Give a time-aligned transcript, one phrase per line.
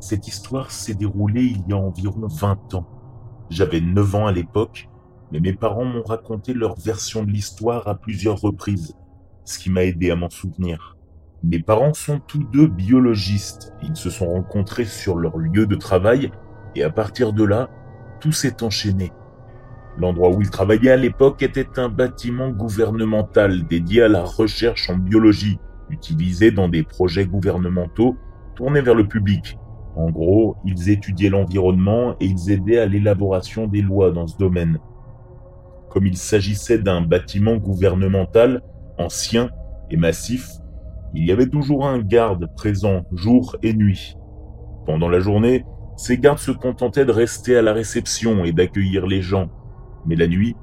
[0.00, 2.86] Cette histoire s'est déroulée il y a environ 20 ans.
[3.48, 4.88] J'avais 9 ans à l'époque,
[5.32, 8.94] mais mes parents m'ont raconté leur version de l'histoire à plusieurs reprises,
[9.44, 10.96] ce qui m'a aidé à m'en souvenir.
[11.42, 13.72] Mes parents sont tous deux biologistes.
[13.82, 16.30] Ils se sont rencontrés sur leur lieu de travail
[16.74, 17.70] et à partir de là,
[18.20, 19.12] tout s'est enchaîné.
[19.98, 24.96] L'endroit où ils travaillaient à l'époque était un bâtiment gouvernemental dédié à la recherche en
[24.96, 25.58] biologie,
[25.88, 28.16] utilisé dans des projets gouvernementaux
[28.54, 29.58] tournés vers le public.
[29.96, 34.78] En gros, ils étudiaient l'environnement et ils aidaient à l'élaboration des lois dans ce domaine.
[35.88, 38.62] Comme il s'agissait d'un bâtiment gouvernemental
[38.98, 39.48] ancien
[39.90, 40.50] et massif,
[41.14, 44.16] il y avait toujours un garde présent jour et nuit.
[44.84, 45.64] Pendant la journée,
[45.96, 49.48] ces gardes se contentaient de rester à la réception et d'accueillir les gens,
[50.04, 50.54] mais la nuit,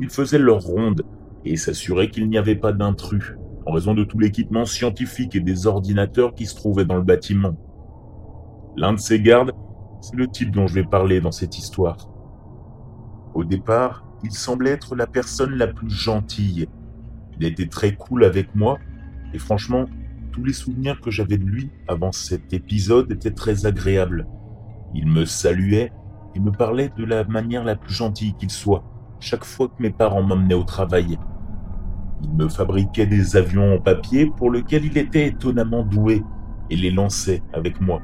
[0.00, 1.02] ils faisaient leur ronde
[1.44, 3.34] et s'assuraient qu'il n'y avait pas d'intrus,
[3.66, 7.56] en raison de tout l'équipement scientifique et des ordinateurs qui se trouvaient dans le bâtiment.
[8.78, 9.52] L'un de ces gardes,
[10.02, 11.96] c'est le type dont je vais parler dans cette histoire.
[13.34, 16.68] Au départ, il semblait être la personne la plus gentille.
[17.38, 18.78] Il était très cool avec moi,
[19.32, 19.86] et franchement,
[20.30, 24.26] tous les souvenirs que j'avais de lui avant cet épisode étaient très agréables.
[24.94, 25.90] Il me saluait
[26.34, 28.84] et me parlait de la manière la plus gentille qu'il soit,
[29.20, 31.18] chaque fois que mes parents m'emmenaient au travail.
[32.22, 36.22] Il me fabriquait des avions en papier pour lesquels il était étonnamment doué
[36.68, 38.02] et les lançait avec moi.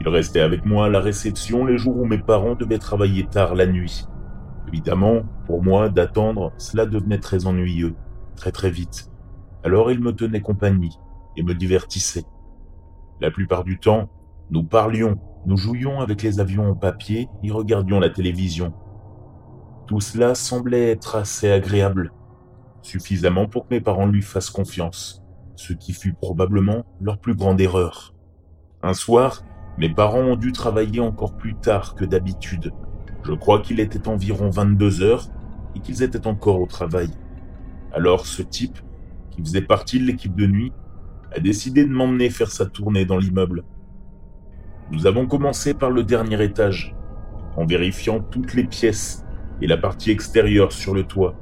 [0.00, 3.54] Il restait avec moi à la réception les jours où mes parents devaient travailler tard
[3.54, 4.06] la nuit.
[4.68, 7.94] Évidemment, pour moi, d'attendre, cela devenait très ennuyeux,
[8.34, 9.10] très très vite.
[9.62, 10.98] Alors il me tenait compagnie
[11.36, 12.24] et me divertissait.
[13.20, 14.08] La plupart du temps,
[14.50, 18.72] nous parlions, nous jouions avec les avions en papier et regardions la télévision.
[19.86, 22.12] Tout cela semblait être assez agréable,
[22.80, 25.22] suffisamment pour que mes parents lui fassent confiance,
[25.56, 28.14] ce qui fut probablement leur plus grande erreur.
[28.82, 29.42] Un soir,
[29.80, 32.70] mes parents ont dû travailler encore plus tard que d'habitude.
[33.24, 35.30] Je crois qu'il était environ 22 heures
[35.74, 37.08] et qu'ils étaient encore au travail.
[37.94, 38.78] Alors ce type,
[39.30, 40.70] qui faisait partie de l'équipe de nuit,
[41.34, 43.64] a décidé de m'emmener faire sa tournée dans l'immeuble.
[44.90, 46.94] Nous avons commencé par le dernier étage,
[47.56, 49.24] en vérifiant toutes les pièces
[49.62, 51.36] et la partie extérieure sur le toit.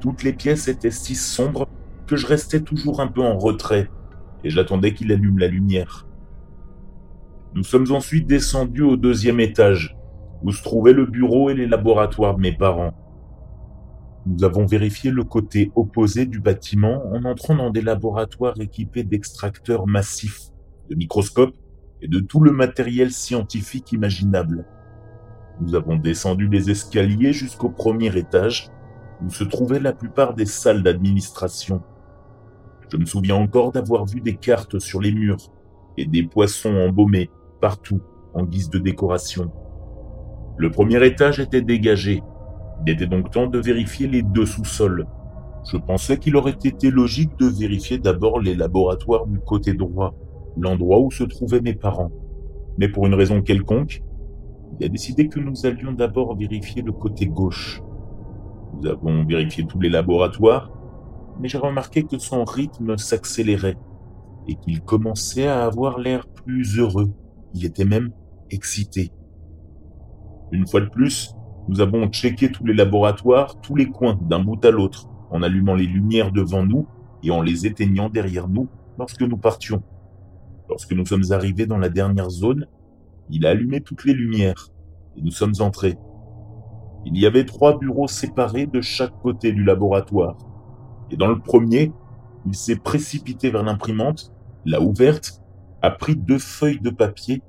[0.00, 1.66] Toutes les pièces étaient si sombres
[2.06, 3.88] que je restais toujours un peu en retrait
[4.44, 6.04] et j'attendais qu'il allume la lumière.
[7.54, 9.94] Nous sommes ensuite descendus au deuxième étage,
[10.42, 12.94] où se trouvaient le bureau et les laboratoires de mes parents.
[14.24, 19.86] Nous avons vérifié le côté opposé du bâtiment en entrant dans des laboratoires équipés d'extracteurs
[19.86, 20.48] massifs,
[20.88, 21.54] de microscopes
[22.00, 24.64] et de tout le matériel scientifique imaginable.
[25.60, 28.70] Nous avons descendu les escaliers jusqu'au premier étage,
[29.22, 31.82] où se trouvaient la plupart des salles d'administration.
[32.90, 35.52] Je me souviens encore d'avoir vu des cartes sur les murs
[35.98, 37.28] et des poissons embaumés
[37.62, 38.02] partout
[38.34, 39.50] en guise de décoration.
[40.58, 42.22] Le premier étage était dégagé.
[42.84, 45.06] Il était donc temps de vérifier les deux sous-sols.
[45.70, 50.12] Je pensais qu'il aurait été logique de vérifier d'abord les laboratoires du côté droit,
[50.56, 52.10] l'endroit où se trouvaient mes parents.
[52.78, 54.02] Mais pour une raison quelconque,
[54.80, 57.80] il a décidé que nous allions d'abord vérifier le côté gauche.
[58.74, 60.72] Nous avons vérifié tous les laboratoires,
[61.38, 63.76] mais j'ai remarqué que son rythme s'accélérait
[64.48, 67.12] et qu'il commençait à avoir l'air plus heureux.
[67.54, 68.10] Il était même
[68.50, 69.12] excité.
[70.52, 71.34] Une fois de plus,
[71.68, 75.74] nous avons checké tous les laboratoires, tous les coins, d'un bout à l'autre, en allumant
[75.74, 76.86] les lumières devant nous
[77.22, 78.68] et en les éteignant derrière nous
[78.98, 79.82] lorsque nous partions.
[80.68, 82.66] Lorsque nous sommes arrivés dans la dernière zone,
[83.30, 84.68] il a allumé toutes les lumières
[85.16, 85.96] et nous sommes entrés.
[87.04, 90.36] Il y avait trois bureaux séparés de chaque côté du laboratoire.
[91.10, 91.92] Et dans le premier,
[92.46, 94.32] il s'est précipité vers l'imprimante,
[94.64, 95.41] l'a ouverte,
[95.82, 97.42] a pris deux feuilles de papier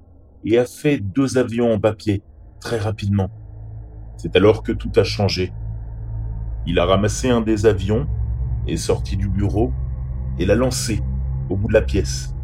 [0.43, 2.23] et a fait deux avions en papier,
[2.59, 3.29] très rapidement.
[4.17, 5.53] C'est alors que tout a changé.
[6.65, 8.07] Il a ramassé un des avions,
[8.67, 9.71] est sorti du bureau
[10.39, 11.01] et l'a lancé
[11.49, 12.35] au bout de la pièce.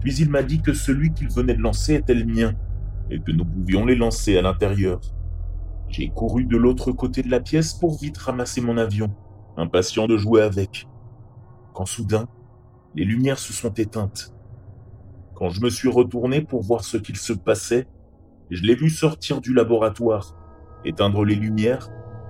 [0.00, 2.52] Puis il m'a dit que celui qu'il venait de lancer était le mien
[3.10, 5.00] et que nous pouvions les lancer à l'intérieur.
[5.88, 9.14] J'ai couru de l'autre côté de la pièce pour vite ramasser mon avion,
[9.56, 10.88] impatient de jouer avec.
[11.72, 12.26] Quand soudain,
[12.94, 14.34] les lumières se sont éteintes.
[15.34, 17.86] Quand je me suis retourné pour voir ce qu'il se passait,
[18.50, 20.36] je l'ai vu sortir du laboratoire,
[20.84, 21.88] éteindre les lumières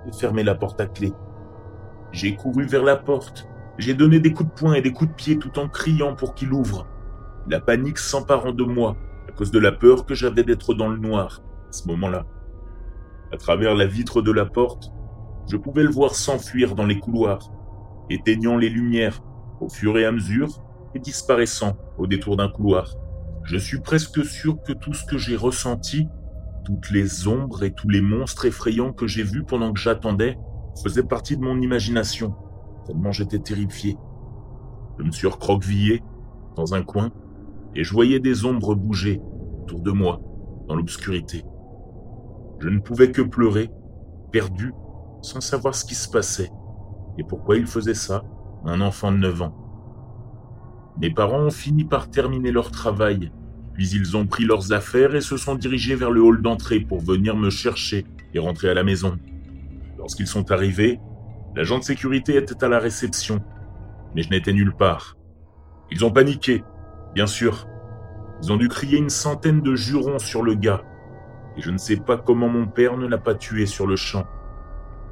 [0.09, 1.13] et fermer la porte à clé.
[2.13, 3.47] J'ai couru vers la porte,
[3.79, 6.35] j'ai donné des coups de poing et des coups de pied tout en criant pour
[6.35, 6.87] qu'il ouvre
[7.47, 8.97] la panique s'emparant de moi
[9.29, 12.25] à cause de la peur que j'avais d'être dans le noir à ce moment-là.
[13.33, 14.93] À travers la vitre de la porte,
[15.51, 17.51] je pouvais le voir s'enfuir dans les couloirs,
[18.09, 19.21] éteignant les lumières
[19.61, 20.63] au fur et à mesure
[20.99, 22.95] disparaissant au détour d'un couloir.
[23.45, 26.09] Je suis presque sûr que tout ce que j'ai ressenti,
[26.65, 30.39] toutes les ombres et tous les monstres effrayants que j'ai vus pendant que j'attendais,
[30.83, 32.35] faisaient partie de mon imagination,
[32.87, 33.97] tellement j'étais terrifié.
[34.99, 36.03] Je me suis recroquevillé
[36.57, 37.11] dans un coin
[37.75, 39.21] et je voyais des ombres bouger
[39.63, 40.21] autour de moi,
[40.69, 41.45] dans l'obscurité.
[42.61, 43.71] Je ne pouvais que pleurer,
[44.33, 44.73] perdu,
[45.23, 46.51] sans savoir ce qui se passait
[47.19, 48.25] et pourquoi il faisait ça,
[48.65, 49.64] un enfant de 9 ans.
[51.01, 53.33] Mes parents ont fini par terminer leur travail,
[53.75, 57.01] puis ils ont pris leurs affaires et se sont dirigés vers le hall d'entrée pour
[57.01, 59.19] venir me chercher et rentrer à la maison.
[59.99, 61.01] Lorsqu'ils sont arrivés,
[61.57, 63.41] l'agent de sécurité était à la réception,
[64.15, 65.17] mais je n'étais nulle part.
[65.91, 66.63] Ils ont paniqué,
[67.15, 67.67] bien sûr.
[68.43, 70.83] Ils ont dû crier une centaine de jurons sur le gars,
[71.57, 74.27] et je ne sais pas comment mon père ne l'a pas tué sur le champ.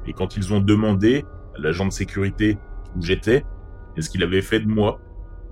[0.05, 1.25] Et quand ils ont demandé
[1.57, 2.57] à l'agent de sécurité
[2.95, 3.45] où j'étais
[3.97, 4.99] et ce qu'il avait fait de moi,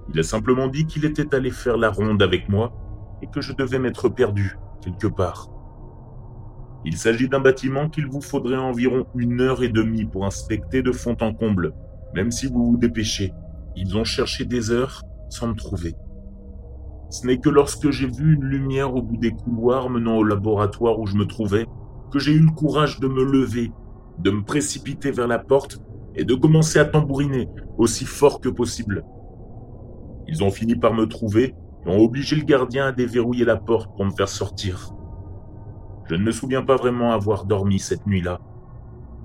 [0.10, 2.74] il a simplement dit qu'il était allé faire la ronde avec moi
[3.22, 5.50] et que je devais m'être perdu quelque part.
[6.84, 10.92] Il s'agit d'un bâtiment qu'il vous faudrait environ une heure et demie pour inspecter de
[10.92, 11.74] fond en comble,
[12.16, 13.34] même si vous vous dépêchez.
[13.76, 15.96] Ils ont cherché des heures sans me trouver.
[17.10, 21.00] Ce n'est que lorsque j'ai vu une lumière au bout des couloirs menant au laboratoire
[21.00, 21.68] où je me trouvais
[22.12, 23.72] que j'ai eu le courage de me lever,
[24.18, 25.80] de me précipiter vers la porte
[26.16, 29.04] et de commencer à tambouriner aussi fort que possible.
[30.28, 33.96] Ils ont fini par me trouver et ont obligé le gardien à déverrouiller la porte
[33.96, 34.94] pour me faire sortir.
[36.10, 38.40] Je ne me souviens pas vraiment avoir dormi cette nuit-là.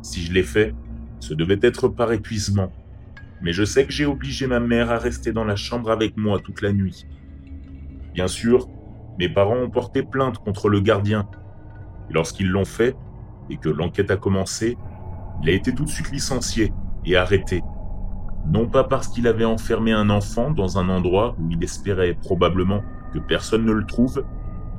[0.02, 0.74] Si je l'ai fait,
[1.20, 2.70] ce devait être par épuisement.
[3.42, 6.38] Mais je sais que j'ai obligé ma mère à rester dans la chambre avec moi
[6.38, 7.06] toute la nuit.
[8.14, 8.68] Bien sûr,
[9.18, 11.28] mes parents ont porté plainte contre le gardien.
[12.08, 12.96] Et lorsqu'ils l'ont fait,
[13.50, 14.76] et que l'enquête a commencé,
[15.42, 16.72] il a été tout de suite licencié
[17.04, 17.62] et arrêté.
[18.48, 22.82] Non pas parce qu'il avait enfermé un enfant dans un endroit où il espérait probablement
[23.12, 24.24] que personne ne le trouve,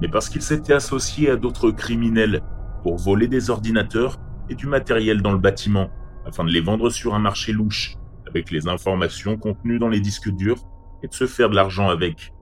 [0.01, 2.41] mais parce qu'il s'était associé à d'autres criminels
[2.83, 4.17] pour voler des ordinateurs
[4.49, 5.89] et du matériel dans le bâtiment,
[6.25, 7.97] afin de les vendre sur un marché louche,
[8.27, 10.63] avec les informations contenues dans les disques durs,
[11.03, 12.33] et de se faire de l'argent avec.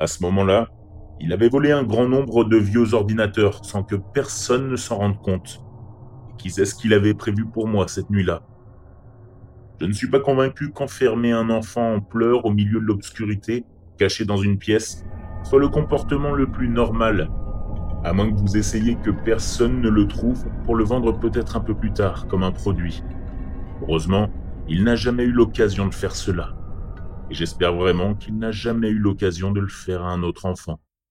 [0.00, 0.68] À ce moment-là,
[1.20, 5.22] il avait volé un grand nombre de vieux ordinateurs sans que personne ne s'en rende
[5.22, 5.60] compte.
[6.30, 8.42] Et qui sait ce qu'il avait prévu pour moi cette nuit-là
[9.80, 13.64] Je ne suis pas convaincu qu'enfermer un enfant en pleurs au milieu de l'obscurité,
[13.98, 15.04] caché dans une pièce,
[15.42, 17.28] soit le comportement le plus normal,
[18.04, 21.60] à moins que vous essayiez que personne ne le trouve pour le vendre peut-être un
[21.60, 23.02] peu plus tard comme un produit.
[23.82, 24.30] Heureusement,
[24.68, 26.54] il n'a jamais eu l'occasion de faire cela.
[27.30, 30.78] Et j'espère vraiment qu'il n'a jamais eu l'occasion de le faire à un autre enfant.